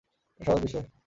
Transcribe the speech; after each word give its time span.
এটা 0.39 0.43
সহজ 0.47 0.59
বিষয়। 0.61 0.85